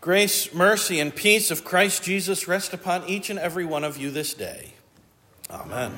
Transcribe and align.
Grace, 0.00 0.54
mercy, 0.54 1.00
and 1.00 1.14
peace 1.14 1.50
of 1.50 1.64
Christ 1.64 2.04
Jesus 2.04 2.46
rest 2.46 2.72
upon 2.72 3.08
each 3.08 3.30
and 3.30 3.38
every 3.38 3.64
one 3.64 3.82
of 3.82 3.96
you 3.96 4.12
this 4.12 4.32
day. 4.32 4.74
Amen. 5.50 5.92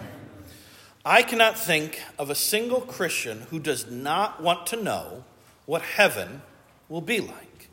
I 1.05 1.23
cannot 1.23 1.59
think 1.59 2.01
of 2.19 2.31
a 2.31 2.35
single 2.35 2.81
Christian 2.81 3.43
who 3.51 3.59
does 3.59 3.91
not 3.91 4.43
want 4.43 4.67
to 4.69 4.83
know 4.83 5.25
what 5.67 5.83
heaven 5.83 6.41
will 6.89 7.03
be 7.03 7.21
like. 7.21 7.69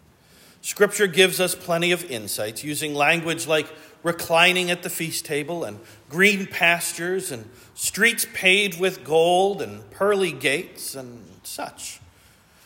Scripture 0.62 1.08
gives 1.08 1.40
us 1.40 1.56
plenty 1.56 1.94
of 1.94 2.04
insights 2.12 2.62
using 2.62 2.94
language 2.94 3.48
like 3.48 3.68
reclining 4.04 4.70
at 4.70 4.84
the 4.84 4.90
feast 4.90 5.24
table 5.24 5.64
and 5.64 5.80
green 6.10 6.46
pastures 6.46 7.32
and 7.32 7.50
streets 7.74 8.26
paved 8.34 8.80
with 8.80 9.06
gold 9.06 9.62
and 9.62 9.90
pearly 9.92 10.34
gates 10.34 10.94
and 10.94 11.24
such. 11.44 12.02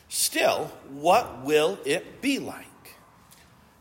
Still, 0.10 0.72
what 0.90 1.44
will 1.44 1.78
it 1.86 2.22
be 2.24 2.40
like? 2.40 2.66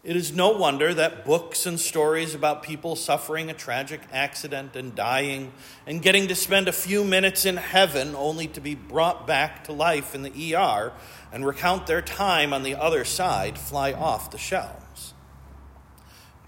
It 0.02 0.16
is 0.16 0.32
no 0.32 0.52
wonder 0.52 0.94
that 0.94 1.26
books 1.26 1.66
and 1.66 1.78
stories 1.78 2.34
about 2.34 2.62
people 2.62 2.96
suffering 2.96 3.50
a 3.50 3.54
tragic 3.54 4.00
accident 4.10 4.74
and 4.74 4.94
dying 4.94 5.52
and 5.86 6.00
getting 6.00 6.28
to 6.28 6.34
spend 6.34 6.68
a 6.68 6.72
few 6.72 7.04
minutes 7.04 7.44
in 7.44 7.58
heaven 7.58 8.14
only 8.14 8.46
to 8.48 8.62
be 8.62 8.74
brought 8.74 9.26
back 9.26 9.64
to 9.64 9.72
life 9.72 10.14
in 10.14 10.22
the 10.22 10.54
ER 10.54 10.92
and 11.30 11.44
recount 11.44 11.86
their 11.86 12.00
time 12.00 12.54
on 12.54 12.62
the 12.62 12.74
other 12.74 13.04
side 13.04 13.58
fly 13.58 13.92
off 13.92 14.30
the 14.30 14.38
shelves. 14.38 15.12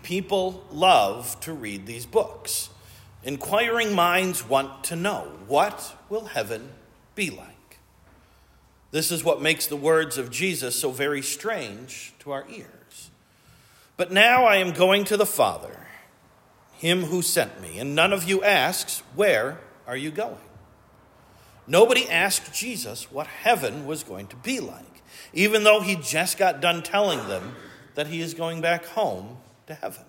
People 0.03 0.65
love 0.71 1.39
to 1.41 1.53
read 1.53 1.85
these 1.85 2.07
books. 2.07 2.71
Inquiring 3.23 3.95
minds 3.95 4.49
want 4.49 4.83
to 4.85 4.97
know 4.97 5.31
what 5.47 5.95
will 6.09 6.25
heaven 6.25 6.71
be 7.15 7.29
like? 7.29 7.79
This 8.93 9.13
is 9.13 9.23
what 9.23 9.43
makes 9.43 9.67
the 9.67 9.77
words 9.77 10.17
of 10.17 10.31
Jesus 10.31 10.75
so 10.75 10.91
very 10.91 11.23
strange 11.23 12.15
to 12.21 12.33
our 12.33 12.47
ears. 12.49 12.82
But 14.03 14.11
now 14.11 14.47
I 14.47 14.57
am 14.57 14.73
going 14.73 15.05
to 15.05 15.17
the 15.17 15.25
Father, 15.25 15.87
him 16.73 17.05
who 17.05 17.23
sent 17.23 17.63
me, 17.63 17.79
and 17.79 17.95
none 17.95 18.13
of 18.13 18.25
you 18.25 18.43
asks, 18.43 18.99
Where 19.15 19.61
are 19.87 19.97
you 19.97 20.11
going? 20.11 20.49
Nobody 21.69 22.09
asked 22.11 22.53
Jesus 22.53 23.13
what 23.13 23.29
heaven 23.29 23.87
was 23.87 24.03
going 24.03 24.27
to 24.27 24.35
be 24.35 24.59
like, 24.59 25.05
even 25.33 25.63
though 25.63 25.83
he 25.83 25.95
just 25.95 26.37
got 26.37 26.61
done 26.61 26.83
telling 26.83 27.29
them 27.29 27.55
that 27.95 28.09
he 28.09 28.21
is 28.21 28.35
going 28.35 28.61
back 28.61 28.87
home 28.87 29.37
to 29.69 29.75
heaven. 29.75 30.03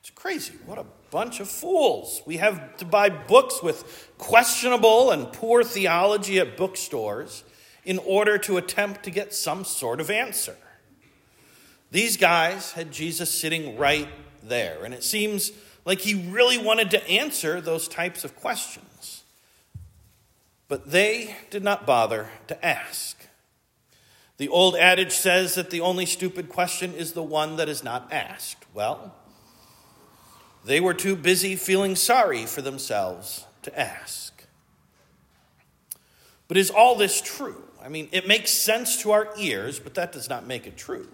It's 0.00 0.10
crazy. 0.10 0.56
What 0.66 0.76
a 0.76 0.84
bunch 1.10 1.40
of 1.40 1.48
fools. 1.48 2.20
We 2.26 2.36
have 2.36 2.76
to 2.76 2.84
buy 2.84 3.08
books 3.08 3.62
with 3.62 4.10
questionable 4.18 5.10
and 5.10 5.32
poor 5.32 5.64
theology 5.64 6.38
at 6.38 6.58
bookstores 6.58 7.44
in 7.82 7.98
order 8.00 8.36
to 8.36 8.58
attempt 8.58 9.04
to 9.04 9.10
get 9.10 9.32
some 9.32 9.64
sort 9.64 10.02
of 10.02 10.10
answer. 10.10 10.54
These 11.90 12.16
guys 12.16 12.72
had 12.72 12.92
Jesus 12.92 13.30
sitting 13.30 13.78
right 13.78 14.08
there, 14.42 14.84
and 14.84 14.92
it 14.92 15.04
seems 15.04 15.52
like 15.84 16.00
he 16.00 16.14
really 16.14 16.58
wanted 16.58 16.90
to 16.90 17.08
answer 17.08 17.60
those 17.60 17.88
types 17.88 18.24
of 18.24 18.36
questions. 18.36 19.22
But 20.68 20.90
they 20.90 21.36
did 21.50 21.62
not 21.62 21.86
bother 21.86 22.30
to 22.48 22.66
ask. 22.66 23.28
The 24.38 24.48
old 24.48 24.76
adage 24.76 25.12
says 25.12 25.54
that 25.54 25.70
the 25.70 25.80
only 25.80 26.04
stupid 26.04 26.48
question 26.48 26.92
is 26.92 27.12
the 27.12 27.22
one 27.22 27.56
that 27.56 27.68
is 27.68 27.82
not 27.82 28.12
asked. 28.12 28.66
Well, 28.74 29.14
they 30.64 30.80
were 30.80 30.94
too 30.94 31.14
busy 31.16 31.54
feeling 31.56 31.94
sorry 31.94 32.44
for 32.44 32.60
themselves 32.60 33.46
to 33.62 33.78
ask. 33.78 34.44
But 36.48 36.56
is 36.56 36.70
all 36.70 36.96
this 36.96 37.20
true? 37.20 37.62
I 37.82 37.88
mean, 37.88 38.08
it 38.10 38.26
makes 38.26 38.50
sense 38.50 39.00
to 39.02 39.12
our 39.12 39.28
ears, 39.38 39.78
but 39.78 39.94
that 39.94 40.12
does 40.12 40.28
not 40.28 40.46
make 40.46 40.66
it 40.66 40.76
true. 40.76 41.08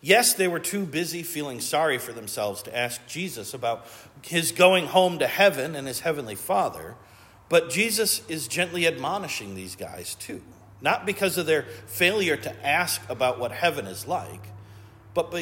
Yes, 0.00 0.34
they 0.34 0.46
were 0.46 0.60
too 0.60 0.86
busy 0.86 1.22
feeling 1.22 1.60
sorry 1.60 1.98
for 1.98 2.12
themselves 2.12 2.62
to 2.62 2.76
ask 2.76 3.04
Jesus 3.06 3.52
about 3.52 3.86
his 4.22 4.52
going 4.52 4.86
home 4.86 5.18
to 5.18 5.26
heaven 5.26 5.74
and 5.74 5.86
his 5.88 6.00
heavenly 6.00 6.36
Father, 6.36 6.94
but 7.48 7.70
Jesus 7.70 8.22
is 8.28 8.46
gently 8.46 8.86
admonishing 8.86 9.54
these 9.54 9.74
guys 9.74 10.14
too. 10.14 10.42
Not 10.80 11.06
because 11.06 11.36
of 11.36 11.46
their 11.46 11.62
failure 11.86 12.36
to 12.36 12.66
ask 12.66 13.00
about 13.10 13.40
what 13.40 13.50
heaven 13.50 13.86
is 13.86 14.06
like, 14.06 14.46
but 15.14 15.34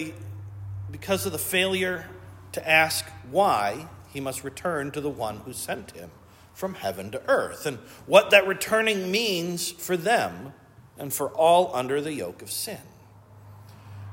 because 0.91 1.27
of 1.27 1.33
the 1.33 1.39
failure 1.39 2.07
to 2.53 2.67
ask 2.67 3.05
why 3.31 3.89
he 4.09 4.21
must 4.21 4.45
return 4.45 4.91
to 4.93 5.01
the 5.03 5.11
one 5.11 5.39
who 5.39 5.53
sent 5.53 5.91
him 5.91 6.11
from 6.55 6.75
heaven 6.75 7.11
to 7.11 7.21
earth 7.29 7.67
and 7.67 7.77
what 8.07 8.31
that 8.31 8.47
returning 8.47 9.11
means 9.11 9.71
for 9.71 9.95
them 9.95 10.55
and 10.97 11.13
for 11.13 11.29
all 11.33 11.75
under 11.77 12.01
the 12.01 12.15
yoke 12.15 12.41
of 12.41 12.51
sin. 12.51 12.81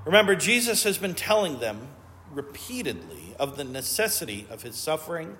Remember, 0.05 0.35
Jesus 0.35 0.83
has 0.83 0.97
been 0.97 1.15
telling 1.15 1.59
them 1.59 1.87
repeatedly 2.31 3.35
of 3.39 3.57
the 3.57 3.63
necessity 3.63 4.45
of 4.49 4.63
his 4.63 4.75
suffering, 4.75 5.37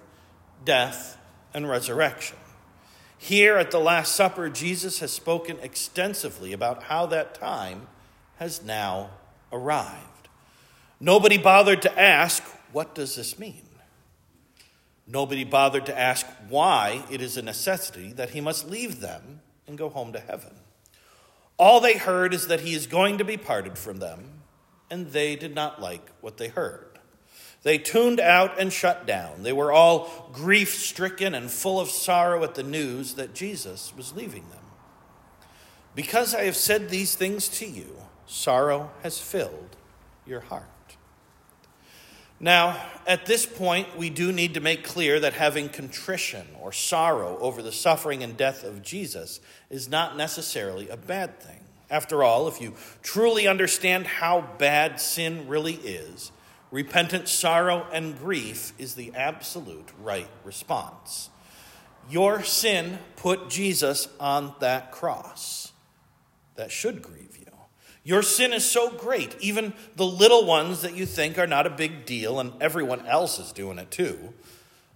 death, 0.64 1.18
and 1.54 1.70
resurrection. 1.70 2.38
Here 3.18 3.58
at 3.58 3.72
the 3.72 3.80
Last 3.80 4.16
Supper, 4.16 4.50
Jesus 4.50 5.00
has 5.00 5.12
spoken 5.12 5.58
extensively 5.62 6.54
about 6.54 6.84
how 6.84 7.06
that 7.08 7.36
time 7.36 7.88
has 8.38 8.64
now 8.64 9.12
arrived. 9.52 10.30
Nobody 11.00 11.38
bothered 11.38 11.82
to 11.84 12.00
ask, 12.00 12.44
What 12.72 12.96
does 12.96 13.16
this 13.16 13.38
mean? 13.38 13.64
Nobody 15.06 15.44
bothered 15.44 15.86
to 15.88 16.00
ask 16.00 16.26
why 16.48 17.04
it 17.12 17.22
is 17.22 17.36
a 17.36 17.42
necessity 17.42 18.14
that 18.14 18.30
he 18.30 18.40
must 18.40 18.70
leave 18.70 19.02
them 19.02 19.42
and 19.68 19.78
go 19.78 19.90
home 19.90 20.14
to 20.14 20.20
heaven. 20.20 20.56
All 21.58 21.82
they 21.82 21.98
heard 21.98 22.34
is 22.34 22.48
that 22.48 22.62
he 22.62 22.74
is 22.74 22.88
going 22.88 23.18
to 23.18 23.26
be 23.26 23.38
parted 23.38 23.78
from 23.78 23.98
them 23.98 24.43
and 24.94 25.08
they 25.08 25.36
did 25.36 25.56
not 25.56 25.82
like 25.82 26.08
what 26.22 26.38
they 26.38 26.50
heard. 26.50 27.00
They 27.64 27.80
tuned 27.80 28.20
out 28.20 28.60
and 28.60 28.72
shut 28.72 29.08
down. 29.08 29.42
They 29.42 29.52
were 29.52 29.72
all 29.72 30.30
grief 30.32 30.76
stricken 30.76 31.34
and 31.34 31.50
full 31.50 31.80
of 31.80 31.90
sorrow 31.90 32.44
at 32.44 32.54
the 32.54 32.62
news 32.62 33.16
that 33.16 33.34
Jesus 33.34 33.92
was 33.98 34.14
leaving 34.14 34.48
them. 34.50 34.60
Because 35.96 36.36
I 36.36 36.44
have 36.44 36.56
said 36.56 36.90
these 36.90 37.16
things 37.16 37.50
to 37.58 37.66
you, 37.66 37.96
sorrow 38.28 38.92
has 39.02 39.18
filled 39.18 39.78
your 40.28 40.42
heart. 40.42 40.68
Now, 42.40 42.80
at 43.08 43.26
this 43.26 43.48
point, 43.48 43.98
we 43.98 44.12
do 44.12 44.32
need 44.32 44.54
to 44.54 44.60
make 44.60 44.84
clear 44.84 45.20
that 45.22 45.34
having 45.34 45.70
contrition 45.70 46.46
or 46.62 46.72
sorrow 46.72 47.40
over 47.40 47.64
the 47.64 47.72
suffering 47.72 48.22
and 48.22 48.38
death 48.38 48.64
of 48.64 48.84
Jesus 48.84 49.40
is 49.72 49.90
not 49.90 50.16
necessarily 50.18 50.88
a 50.90 50.98
bad 50.98 51.40
thing. 51.40 51.63
After 51.94 52.24
all, 52.24 52.48
if 52.48 52.60
you 52.60 52.74
truly 53.04 53.48
understand 53.48 54.08
how 54.08 54.50
bad 54.58 55.00
sin 55.00 55.48
really 55.48 55.76
is, 55.76 56.32
repentant 56.72 57.30
sorrow 57.30 57.86
and 57.94 58.18
grief 58.18 58.74
is 58.80 58.96
the 58.96 59.12
absolute 59.14 59.90
right 60.02 60.28
response. 60.44 61.30
Your 62.10 62.42
sin 62.42 62.98
put 63.16 63.48
Jesus 63.48 64.08
on 64.20 64.56
that 64.60 64.92
cross. 64.92 65.72
That 66.56 66.72
should 66.72 67.04
grieve 67.04 67.38
you. 67.38 67.46
Your 68.04 68.24
sin 68.24 68.54
is 68.54 68.66
so 68.66 68.90
great, 68.90 69.36
even 69.40 69.76
the 69.96 70.04
little 70.04 70.48
ones 70.48 70.82
that 70.82 70.96
you 70.96 71.06
think 71.06 71.38
are 71.38 71.46
not 71.46 71.68
a 71.68 71.70
big 71.70 72.08
deal, 72.08 72.40
and 72.40 72.54
everyone 72.60 73.06
else 73.06 73.38
is 73.38 73.52
doing 73.52 73.78
it 73.78 73.92
too, 73.92 74.34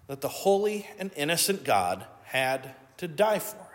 that 0.07 0.21
the 0.21 0.27
holy 0.29 0.87
and 0.97 1.11
innocent 1.15 1.63
God 1.63 2.07
had 2.23 2.73
to 2.97 3.07
die 3.07 3.37
for. 3.37 3.66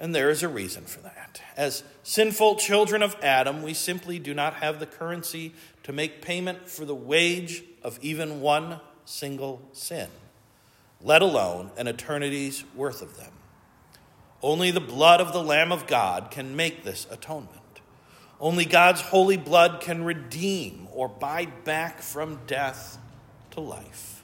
And 0.00 0.14
there 0.14 0.30
is 0.30 0.42
a 0.42 0.48
reason 0.48 0.84
for 0.84 1.00
that. 1.00 1.42
As 1.58 1.84
sinful 2.02 2.56
children 2.56 3.02
of 3.02 3.14
Adam, 3.22 3.62
we 3.62 3.74
simply 3.74 4.18
do 4.18 4.32
not 4.32 4.54
have 4.54 4.80
the 4.80 4.86
currency 4.86 5.52
to 5.82 5.92
make 5.92 6.22
payment 6.22 6.70
for 6.70 6.86
the 6.86 6.94
wage 6.94 7.62
of 7.82 7.98
even 8.00 8.40
one 8.40 8.80
single 9.04 9.60
sin, 9.72 10.08
let 11.02 11.20
alone 11.20 11.70
an 11.76 11.86
eternity's 11.86 12.64
worth 12.74 13.02
of 13.02 13.18
them. 13.18 13.32
Only 14.42 14.70
the 14.70 14.80
blood 14.80 15.20
of 15.20 15.34
the 15.34 15.42
Lamb 15.42 15.70
of 15.70 15.86
God 15.86 16.30
can 16.30 16.56
make 16.56 16.82
this 16.82 17.06
atonement. 17.10 17.60
Only 18.40 18.64
God's 18.64 19.02
holy 19.02 19.36
blood 19.36 19.82
can 19.82 20.02
redeem 20.02 20.88
or 20.92 21.08
buy 21.08 21.44
back 21.44 22.00
from 22.00 22.40
death 22.46 22.96
to 23.50 23.60
life. 23.60 24.19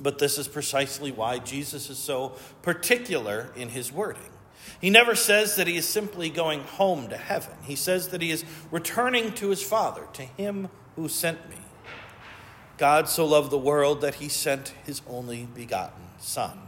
But 0.00 0.18
this 0.18 0.38
is 0.38 0.48
precisely 0.48 1.12
why 1.12 1.38
Jesus 1.38 1.90
is 1.90 1.98
so 1.98 2.32
particular 2.62 3.50
in 3.54 3.70
his 3.70 3.92
wording. 3.92 4.30
He 4.80 4.88
never 4.88 5.14
says 5.14 5.56
that 5.56 5.66
he 5.66 5.76
is 5.76 5.86
simply 5.86 6.30
going 6.30 6.62
home 6.62 7.08
to 7.08 7.16
heaven. 7.16 7.54
He 7.64 7.76
says 7.76 8.08
that 8.08 8.22
he 8.22 8.30
is 8.30 8.44
returning 8.70 9.32
to 9.34 9.50
his 9.50 9.62
Father, 9.62 10.06
to 10.14 10.22
him 10.22 10.68
who 10.96 11.08
sent 11.08 11.48
me. 11.50 11.56
God 12.78 13.08
so 13.08 13.26
loved 13.26 13.50
the 13.50 13.58
world 13.58 14.00
that 14.00 14.16
he 14.16 14.28
sent 14.28 14.72
his 14.86 15.02
only 15.06 15.46
begotten 15.54 16.00
Son. 16.18 16.58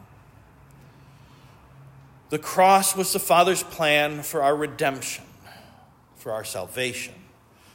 The 2.29 2.39
cross 2.39 2.95
was 2.97 3.13
the 3.13 3.19
Father's 3.19 3.63
plan 3.63 4.23
for 4.23 4.43
our 4.43 4.57
redemption, 4.57 5.25
for 6.17 6.33
our 6.33 6.45
salvation. 6.45 7.15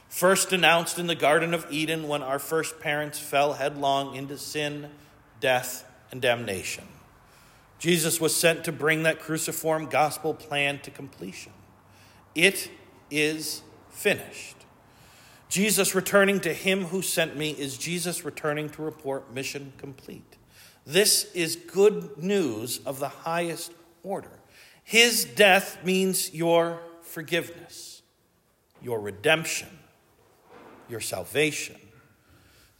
First 0.08 0.52
announced 0.52 0.98
in 0.98 1.06
the 1.06 1.14
Garden 1.14 1.52
of 1.52 1.66
Eden 1.70 2.08
when 2.08 2.22
our 2.22 2.38
first 2.38 2.80
parents 2.80 3.18
fell 3.18 3.54
headlong 3.54 4.14
into 4.14 4.38
sin 4.38 4.90
death, 5.40 5.84
and 6.10 6.20
damnation. 6.22 6.84
Jesus 7.78 8.20
was 8.20 8.34
sent 8.34 8.64
to 8.64 8.72
bring 8.72 9.04
that 9.04 9.20
cruciform 9.20 9.86
gospel 9.86 10.34
plan 10.34 10.80
to 10.80 10.90
completion. 10.90 11.52
It 12.34 12.70
is 13.10 13.62
finished. 13.90 14.56
Jesus 15.48 15.94
returning 15.94 16.40
to 16.40 16.52
him 16.52 16.86
who 16.86 17.02
sent 17.02 17.36
me 17.36 17.50
is 17.52 17.78
Jesus 17.78 18.24
returning 18.24 18.68
to 18.70 18.82
report 18.82 19.32
mission 19.32 19.72
complete. 19.78 20.36
This 20.84 21.30
is 21.32 21.56
good 21.56 22.18
news 22.18 22.80
of 22.84 22.98
the 22.98 23.08
highest 23.08 23.72
order. 24.02 24.40
His 24.82 25.24
death 25.24 25.84
means 25.84 26.32
your 26.34 26.80
forgiveness, 27.02 28.02
your 28.82 29.00
redemption, 29.00 29.68
your 30.88 31.00
salvation. 31.00 31.76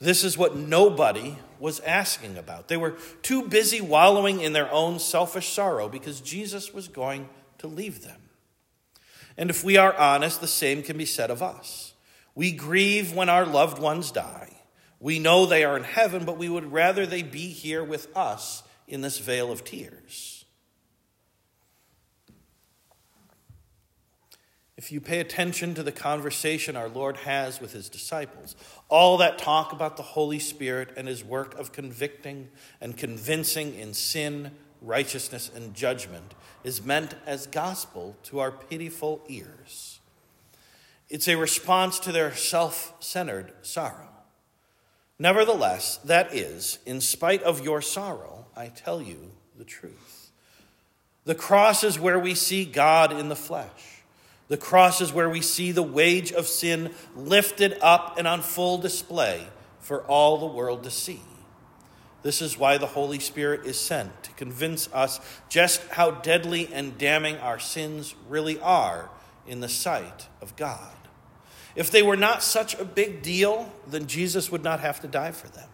This 0.00 0.22
is 0.22 0.38
what 0.38 0.56
nobody 0.56 1.36
was 1.58 1.80
asking 1.80 2.36
about. 2.36 2.68
They 2.68 2.76
were 2.76 2.96
too 3.22 3.48
busy 3.48 3.80
wallowing 3.80 4.40
in 4.40 4.52
their 4.52 4.70
own 4.70 4.98
selfish 4.98 5.48
sorrow 5.48 5.88
because 5.88 6.20
Jesus 6.20 6.72
was 6.72 6.86
going 6.86 7.28
to 7.58 7.66
leave 7.66 8.04
them. 8.04 8.20
And 9.36 9.50
if 9.50 9.64
we 9.64 9.76
are 9.76 9.96
honest, 9.96 10.40
the 10.40 10.46
same 10.46 10.82
can 10.82 10.96
be 10.96 11.06
said 11.06 11.30
of 11.30 11.42
us. 11.42 11.94
We 12.34 12.52
grieve 12.52 13.12
when 13.14 13.28
our 13.28 13.44
loved 13.44 13.80
ones 13.80 14.12
die. 14.12 14.52
We 15.00 15.18
know 15.18 15.46
they 15.46 15.64
are 15.64 15.76
in 15.76 15.84
heaven, 15.84 16.24
but 16.24 16.38
we 16.38 16.48
would 16.48 16.72
rather 16.72 17.06
they 17.06 17.22
be 17.22 17.48
here 17.48 17.82
with 17.82 18.16
us 18.16 18.62
in 18.86 19.00
this 19.00 19.18
vale 19.18 19.50
of 19.50 19.64
tears. 19.64 20.44
If 24.78 24.92
you 24.92 25.00
pay 25.00 25.18
attention 25.18 25.74
to 25.74 25.82
the 25.82 25.90
conversation 25.90 26.76
our 26.76 26.88
Lord 26.88 27.16
has 27.16 27.60
with 27.60 27.72
his 27.72 27.88
disciples, 27.88 28.54
all 28.88 29.16
that 29.16 29.36
talk 29.36 29.72
about 29.72 29.96
the 29.96 30.04
Holy 30.04 30.38
Spirit 30.38 30.90
and 30.96 31.08
his 31.08 31.24
work 31.24 31.58
of 31.58 31.72
convicting 31.72 32.48
and 32.80 32.96
convincing 32.96 33.74
in 33.74 33.92
sin, 33.92 34.52
righteousness, 34.80 35.50
and 35.52 35.74
judgment 35.74 36.32
is 36.62 36.84
meant 36.84 37.16
as 37.26 37.48
gospel 37.48 38.16
to 38.22 38.38
our 38.38 38.52
pitiful 38.52 39.24
ears. 39.26 39.98
It's 41.08 41.26
a 41.26 41.34
response 41.34 41.98
to 41.98 42.12
their 42.12 42.32
self 42.36 42.94
centered 43.00 43.52
sorrow. 43.62 44.10
Nevertheless, 45.18 45.96
that 46.04 46.32
is, 46.32 46.78
in 46.86 47.00
spite 47.00 47.42
of 47.42 47.64
your 47.64 47.82
sorrow, 47.82 48.46
I 48.56 48.68
tell 48.68 49.02
you 49.02 49.32
the 49.56 49.64
truth. 49.64 50.30
The 51.24 51.34
cross 51.34 51.82
is 51.82 51.98
where 51.98 52.18
we 52.20 52.36
see 52.36 52.64
God 52.64 53.10
in 53.10 53.28
the 53.28 53.34
flesh. 53.34 53.97
The 54.48 54.56
cross 54.56 55.00
is 55.00 55.12
where 55.12 55.28
we 55.28 55.42
see 55.42 55.72
the 55.72 55.82
wage 55.82 56.32
of 56.32 56.46
sin 56.46 56.94
lifted 57.14 57.78
up 57.80 58.18
and 58.18 58.26
on 58.26 58.40
full 58.40 58.78
display 58.78 59.46
for 59.78 60.02
all 60.04 60.38
the 60.38 60.46
world 60.46 60.84
to 60.84 60.90
see. 60.90 61.20
This 62.22 62.42
is 62.42 62.58
why 62.58 62.78
the 62.78 62.86
Holy 62.86 63.20
Spirit 63.20 63.64
is 63.64 63.78
sent 63.78 64.24
to 64.24 64.32
convince 64.32 64.92
us 64.92 65.20
just 65.48 65.86
how 65.88 66.10
deadly 66.10 66.68
and 66.72 66.98
damning 66.98 67.36
our 67.38 67.58
sins 67.58 68.14
really 68.28 68.58
are 68.60 69.10
in 69.46 69.60
the 69.60 69.68
sight 69.68 70.26
of 70.42 70.56
God. 70.56 70.94
If 71.76 71.90
they 71.90 72.02
were 72.02 72.16
not 72.16 72.42
such 72.42 72.74
a 72.74 72.84
big 72.84 73.22
deal, 73.22 73.72
then 73.86 74.06
Jesus 74.06 74.50
would 74.50 74.64
not 74.64 74.80
have 74.80 75.00
to 75.00 75.06
die 75.06 75.30
for 75.30 75.48
them. 75.48 75.68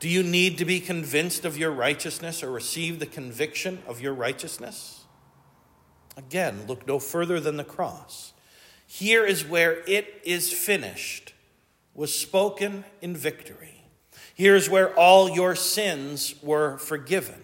Do 0.00 0.08
you 0.08 0.22
need 0.22 0.58
to 0.58 0.64
be 0.64 0.80
convinced 0.80 1.44
of 1.44 1.56
your 1.56 1.70
righteousness 1.70 2.42
or 2.42 2.50
receive 2.50 2.98
the 2.98 3.06
conviction 3.06 3.82
of 3.86 4.00
your 4.00 4.14
righteousness? 4.14 5.04
Again, 6.16 6.64
look 6.66 6.86
no 6.86 6.98
further 6.98 7.40
than 7.40 7.56
the 7.56 7.64
cross. 7.64 8.32
Here 8.86 9.24
is 9.24 9.44
where 9.44 9.82
it 9.86 10.20
is 10.24 10.52
finished 10.52 11.32
was 11.94 12.14
spoken 12.14 12.84
in 13.00 13.16
victory. 13.16 13.84
Here 14.34 14.56
is 14.56 14.70
where 14.70 14.94
all 14.94 15.30
your 15.30 15.54
sins 15.54 16.34
were 16.42 16.78
forgiven. 16.78 17.42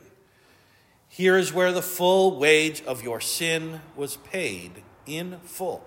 Here 1.09 1.37
is 1.37 1.53
where 1.53 1.73
the 1.73 1.83
full 1.83 2.39
wage 2.39 2.83
of 2.83 3.03
your 3.03 3.21
sin 3.21 3.81
was 3.95 4.17
paid 4.17 4.83
in 5.07 5.39
full. 5.41 5.85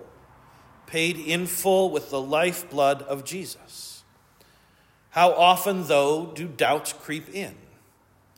Paid 0.86 1.18
in 1.18 1.46
full 1.46 1.90
with 1.90 2.10
the 2.10 2.20
lifeblood 2.20 3.02
of 3.02 3.24
Jesus. 3.24 4.02
How 5.10 5.32
often, 5.32 5.86
though, 5.88 6.26
do 6.26 6.46
doubts 6.46 6.92
creep 6.92 7.28
in? 7.34 7.54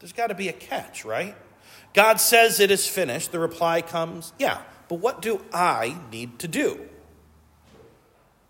There's 0.01 0.13
got 0.13 0.29
to 0.29 0.35
be 0.35 0.49
a 0.49 0.53
catch, 0.53 1.05
right? 1.05 1.37
God 1.95 2.21
says 2.21 2.61
it 2.61 2.71
is 2.71 2.87
finished. 2.87 3.33
The 3.33 3.39
reply 3.39 3.83
comes, 3.83 4.33
Yeah, 4.39 4.63
but 4.89 4.97
what 4.97 5.23
do 5.23 5.43
I 5.53 5.97
need 6.11 6.39
to 6.41 6.49
do? 6.49 6.89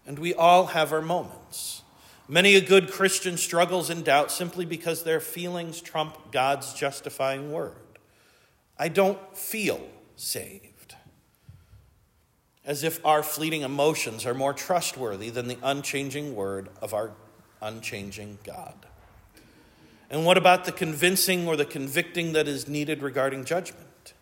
And 0.06 0.18
we 0.18 0.34
all 0.34 0.66
have 0.66 0.92
our 0.92 1.02
moments. 1.02 1.82
Many 2.28 2.54
a 2.54 2.60
good 2.60 2.90
Christian 2.90 3.36
struggles 3.36 3.90
in 3.90 4.02
doubt 4.02 4.30
simply 4.30 4.64
because 4.64 5.02
their 5.02 5.20
feelings 5.20 5.80
trump 5.80 6.32
God's 6.32 6.72
justifying 6.72 7.52
word. 7.52 7.76
I 8.78 8.88
don't 8.88 9.36
feel 9.36 9.80
saved. 10.16 10.96
As 12.64 12.84
if 12.84 13.04
our 13.04 13.22
fleeting 13.22 13.62
emotions 13.62 14.24
are 14.24 14.34
more 14.34 14.54
trustworthy 14.54 15.30
than 15.30 15.48
the 15.48 15.58
unchanging 15.62 16.34
word 16.34 16.68
of 16.80 16.94
our 16.94 17.12
unchanging 17.60 18.38
God. 18.44 18.86
And 20.12 20.26
what 20.26 20.37
about 20.37 20.67
the 20.67 20.73
convincing 20.73 21.49
or 21.49 21.56
the 21.56 21.64
convicting 21.64 22.35
that 22.35 22.47
is 22.47 22.69
needed 22.69 23.03
regarding 23.03 23.47
judgment? 23.47 24.12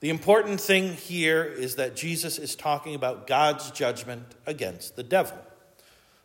The 0.00 0.08
important 0.08 0.62
thing 0.62 0.94
here 0.94 1.44
is 1.44 1.76
that 1.76 1.94
Jesus 1.94 2.38
is 2.38 2.56
talking 2.56 2.94
about 2.94 3.26
God's 3.26 3.70
judgment 3.70 4.34
against 4.46 4.96
the 4.96 5.02
devil. 5.02 5.38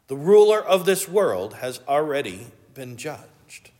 The 0.08 0.16
ruler 0.16 0.62
of 0.62 0.86
this 0.86 1.10
world 1.10 1.56
has 1.56 1.82
already 1.90 2.48
been 2.74 2.96
judged. 2.96 3.72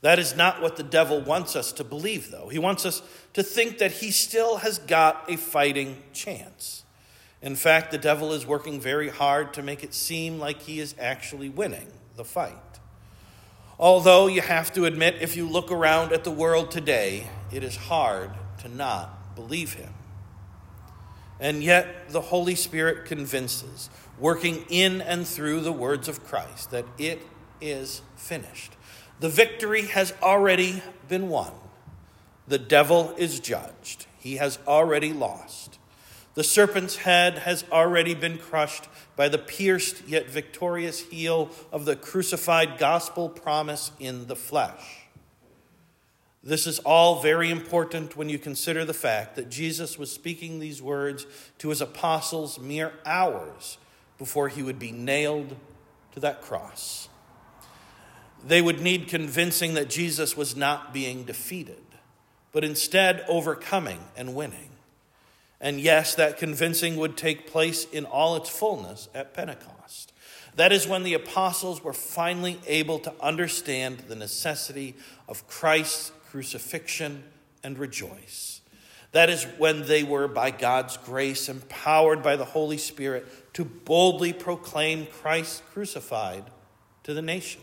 That 0.00 0.18
is 0.18 0.34
not 0.34 0.62
what 0.62 0.76
the 0.76 0.82
devil 0.82 1.20
wants 1.20 1.54
us 1.54 1.70
to 1.72 1.84
believe, 1.84 2.30
though. 2.30 2.48
He 2.48 2.58
wants 2.58 2.86
us 2.86 3.02
to 3.34 3.42
think 3.42 3.76
that 3.78 3.92
he 3.92 4.10
still 4.10 4.58
has 4.58 4.78
got 4.78 5.30
a 5.30 5.36
fighting 5.36 6.02
chance. 6.14 6.84
In 7.42 7.56
fact, 7.56 7.90
the 7.90 7.98
devil 7.98 8.32
is 8.32 8.46
working 8.46 8.80
very 8.80 9.10
hard 9.10 9.52
to 9.54 9.62
make 9.62 9.84
it 9.84 9.92
seem 9.92 10.38
like 10.38 10.62
he 10.62 10.80
is 10.80 10.94
actually 10.98 11.50
winning 11.50 11.88
the 12.16 12.24
fight. 12.24 12.54
Although 13.78 14.26
you 14.26 14.40
have 14.40 14.72
to 14.72 14.86
admit, 14.86 15.16
if 15.20 15.36
you 15.36 15.46
look 15.46 15.70
around 15.70 16.12
at 16.12 16.24
the 16.24 16.30
world 16.30 16.70
today, 16.70 17.28
it 17.52 17.62
is 17.62 17.76
hard 17.76 18.30
to 18.60 18.68
not 18.68 19.34
believe 19.36 19.74
him. 19.74 19.92
And 21.38 21.62
yet, 21.62 22.08
the 22.08 22.22
Holy 22.22 22.54
Spirit 22.54 23.04
convinces, 23.04 23.90
working 24.18 24.64
in 24.70 25.02
and 25.02 25.26
through 25.26 25.60
the 25.60 25.72
words 25.72 26.08
of 26.08 26.24
Christ, 26.24 26.70
that 26.70 26.86
it 26.96 27.20
is 27.60 28.00
finished. 28.16 28.72
The 29.20 29.28
victory 29.28 29.82
has 29.88 30.14
already 30.22 30.82
been 31.08 31.28
won. 31.28 31.52
The 32.48 32.58
devil 32.58 33.14
is 33.18 33.40
judged, 33.40 34.06
he 34.18 34.36
has 34.36 34.58
already 34.66 35.12
lost. 35.12 35.78
The 36.36 36.44
serpent's 36.44 36.96
head 36.96 37.38
has 37.38 37.64
already 37.72 38.12
been 38.12 38.36
crushed 38.36 38.88
by 39.16 39.30
the 39.30 39.38
pierced 39.38 40.06
yet 40.06 40.28
victorious 40.28 41.00
heel 41.00 41.50
of 41.72 41.86
the 41.86 41.96
crucified 41.96 42.76
gospel 42.76 43.30
promise 43.30 43.90
in 43.98 44.26
the 44.26 44.36
flesh. 44.36 45.06
This 46.44 46.66
is 46.66 46.78
all 46.80 47.22
very 47.22 47.50
important 47.50 48.18
when 48.18 48.28
you 48.28 48.38
consider 48.38 48.84
the 48.84 48.92
fact 48.92 49.34
that 49.36 49.48
Jesus 49.48 49.98
was 49.98 50.12
speaking 50.12 50.58
these 50.58 50.82
words 50.82 51.26
to 51.56 51.70
his 51.70 51.80
apostles 51.80 52.58
mere 52.58 52.92
hours 53.06 53.78
before 54.18 54.48
he 54.48 54.62
would 54.62 54.78
be 54.78 54.92
nailed 54.92 55.56
to 56.12 56.20
that 56.20 56.42
cross. 56.42 57.08
They 58.46 58.60
would 58.60 58.82
need 58.82 59.08
convincing 59.08 59.72
that 59.72 59.88
Jesus 59.88 60.36
was 60.36 60.54
not 60.54 60.92
being 60.92 61.24
defeated, 61.24 61.82
but 62.52 62.62
instead 62.62 63.24
overcoming 63.26 64.00
and 64.18 64.34
winning. 64.34 64.75
And 65.60 65.80
yes, 65.80 66.14
that 66.16 66.38
convincing 66.38 66.96
would 66.96 67.16
take 67.16 67.50
place 67.50 67.84
in 67.84 68.04
all 68.04 68.36
its 68.36 68.48
fullness 68.48 69.08
at 69.14 69.34
Pentecost. 69.34 70.12
That 70.56 70.72
is 70.72 70.86
when 70.86 71.02
the 71.02 71.14
apostles 71.14 71.82
were 71.82 71.92
finally 71.92 72.58
able 72.66 72.98
to 73.00 73.12
understand 73.20 74.00
the 74.08 74.16
necessity 74.16 74.94
of 75.28 75.46
Christ's 75.46 76.12
crucifixion 76.30 77.24
and 77.62 77.78
rejoice. 77.78 78.60
That 79.12 79.30
is 79.30 79.44
when 79.58 79.86
they 79.86 80.02
were, 80.02 80.28
by 80.28 80.50
God's 80.50 80.96
grace, 80.98 81.48
empowered 81.48 82.22
by 82.22 82.36
the 82.36 82.44
Holy 82.44 82.76
Spirit 82.76 83.26
to 83.54 83.64
boldly 83.64 84.32
proclaim 84.32 85.06
Christ 85.06 85.62
crucified 85.72 86.44
to 87.04 87.14
the 87.14 87.22
nations. 87.22 87.62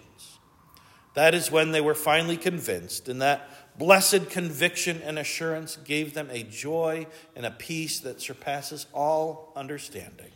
That 1.13 1.35
is 1.35 1.51
when 1.51 1.71
they 1.71 1.81
were 1.81 1.93
finally 1.93 2.37
convinced, 2.37 3.07
and 3.07 3.21
that 3.21 3.47
blessed 3.77 4.29
conviction 4.29 5.01
and 5.03 5.17
assurance 5.17 5.77
gave 5.77 6.13
them 6.13 6.29
a 6.31 6.43
joy 6.43 7.07
and 7.35 7.45
a 7.45 7.51
peace 7.51 7.99
that 7.99 8.21
surpasses 8.21 8.85
all 8.93 9.51
understanding. 9.55 10.31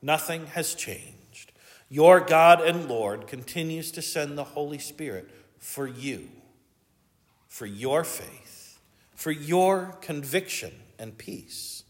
Nothing 0.00 0.46
has 0.48 0.74
changed. 0.74 1.52
Your 1.88 2.20
God 2.20 2.60
and 2.60 2.88
Lord 2.88 3.26
continues 3.26 3.90
to 3.92 4.02
send 4.02 4.36
the 4.36 4.44
Holy 4.44 4.78
Spirit 4.78 5.30
for 5.58 5.86
you, 5.86 6.28
for 7.48 7.66
your 7.66 8.04
faith, 8.04 8.78
for 9.14 9.30
your 9.30 9.96
conviction 10.00 10.72
and 10.98 11.16
peace. 11.16 11.84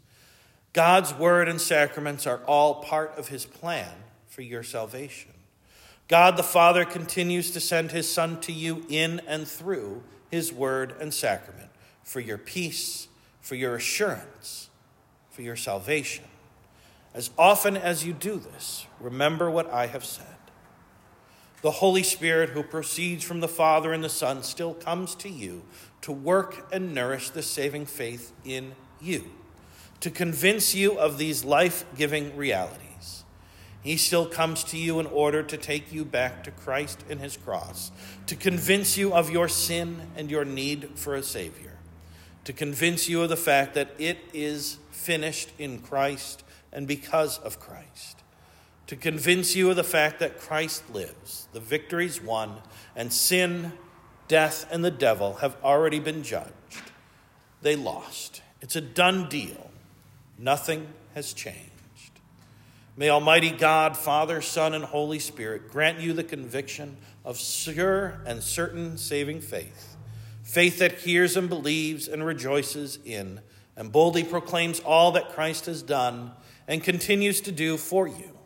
God's 0.72 1.14
word 1.14 1.48
and 1.48 1.60
sacraments 1.60 2.26
are 2.26 2.42
all 2.46 2.82
part 2.82 3.16
of 3.16 3.28
his 3.28 3.46
plan 3.46 3.92
for 4.26 4.42
your 4.42 4.62
salvation. 4.62 5.32
God 6.08 6.36
the 6.36 6.42
Father 6.42 6.84
continues 6.84 7.50
to 7.52 7.60
send 7.60 7.90
his 7.90 8.12
Son 8.12 8.40
to 8.42 8.52
you 8.52 8.84
in 8.88 9.20
and 9.26 9.48
through 9.48 10.02
his 10.30 10.52
word 10.52 10.94
and 11.00 11.12
sacrament 11.14 11.70
for 12.02 12.20
your 12.20 12.38
peace, 12.38 13.08
for 13.40 13.54
your 13.54 13.74
assurance, 13.74 14.68
for 15.30 15.42
your 15.42 15.56
salvation. 15.56 16.24
As 17.14 17.30
often 17.38 17.76
as 17.76 18.04
you 18.04 18.12
do 18.12 18.38
this, 18.38 18.86
remember 19.00 19.50
what 19.50 19.70
I 19.72 19.86
have 19.86 20.04
said. 20.04 20.26
The 21.62 21.70
Holy 21.70 22.02
Spirit, 22.02 22.50
who 22.50 22.62
proceeds 22.62 23.24
from 23.24 23.40
the 23.40 23.48
Father 23.48 23.92
and 23.94 24.04
the 24.04 24.10
Son, 24.10 24.42
still 24.42 24.74
comes 24.74 25.14
to 25.16 25.30
you 25.30 25.62
to 26.02 26.12
work 26.12 26.68
and 26.70 26.92
nourish 26.92 27.30
the 27.30 27.42
saving 27.42 27.86
faith 27.86 28.32
in 28.44 28.74
you, 29.00 29.30
to 30.00 30.10
convince 30.10 30.74
you 30.74 30.98
of 30.98 31.16
these 31.16 31.42
life 31.42 31.86
giving 31.96 32.36
realities. 32.36 33.23
He 33.84 33.98
still 33.98 34.24
comes 34.24 34.64
to 34.64 34.78
you 34.78 34.98
in 34.98 35.04
order 35.04 35.42
to 35.42 35.58
take 35.58 35.92
you 35.92 36.06
back 36.06 36.42
to 36.44 36.50
Christ 36.50 37.04
and 37.10 37.20
his 37.20 37.36
cross, 37.36 37.92
to 38.26 38.34
convince 38.34 38.96
you 38.96 39.12
of 39.12 39.30
your 39.30 39.46
sin 39.46 40.08
and 40.16 40.30
your 40.30 40.46
need 40.46 40.92
for 40.94 41.14
a 41.14 41.22
Savior, 41.22 41.76
to 42.44 42.54
convince 42.54 43.10
you 43.10 43.20
of 43.22 43.28
the 43.28 43.36
fact 43.36 43.74
that 43.74 43.90
it 43.98 44.18
is 44.32 44.78
finished 44.90 45.50
in 45.58 45.80
Christ 45.80 46.44
and 46.72 46.88
because 46.88 47.38
of 47.38 47.60
Christ. 47.60 48.22
To 48.86 48.96
convince 48.96 49.54
you 49.54 49.68
of 49.68 49.76
the 49.76 49.84
fact 49.84 50.18
that 50.18 50.40
Christ 50.40 50.82
lives, 50.90 51.46
the 51.52 51.60
victory's 51.60 52.22
won, 52.22 52.56
and 52.96 53.12
sin, 53.12 53.74
death, 54.28 54.66
and 54.70 54.82
the 54.82 54.90
devil 54.90 55.34
have 55.34 55.56
already 55.62 55.98
been 55.98 56.22
judged. 56.22 56.52
They 57.60 57.76
lost. 57.76 58.40
It's 58.62 58.76
a 58.76 58.80
done 58.80 59.28
deal. 59.28 59.70
Nothing 60.38 60.88
has 61.14 61.34
changed. 61.34 61.73
May 62.96 63.10
Almighty 63.10 63.50
God, 63.50 63.96
Father, 63.96 64.40
Son, 64.40 64.72
and 64.72 64.84
Holy 64.84 65.18
Spirit 65.18 65.70
grant 65.70 65.98
you 65.98 66.12
the 66.12 66.22
conviction 66.22 66.96
of 67.24 67.38
sure 67.38 68.20
and 68.24 68.42
certain 68.42 68.96
saving 68.98 69.40
faith, 69.40 69.96
faith 70.44 70.78
that 70.78 71.00
hears 71.00 71.36
and 71.36 71.48
believes 71.48 72.06
and 72.06 72.24
rejoices 72.24 72.98
in, 73.04 73.40
and 73.76 73.90
boldly 73.90 74.22
proclaims 74.22 74.78
all 74.80 75.10
that 75.12 75.30
Christ 75.30 75.66
has 75.66 75.82
done 75.82 76.32
and 76.68 76.84
continues 76.84 77.40
to 77.42 77.52
do 77.52 77.76
for 77.76 78.06
you. 78.06 78.38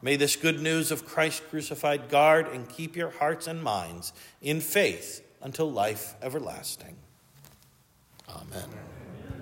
May 0.00 0.16
this 0.16 0.36
good 0.36 0.60
news 0.60 0.90
of 0.90 1.04
Christ 1.04 1.42
crucified 1.50 2.08
guard 2.08 2.48
and 2.48 2.68
keep 2.68 2.96
your 2.96 3.10
hearts 3.10 3.46
and 3.46 3.62
minds 3.62 4.12
in 4.40 4.60
faith 4.60 5.22
until 5.40 5.70
life 5.70 6.14
everlasting. 6.22 6.96
Amen. 8.28 8.68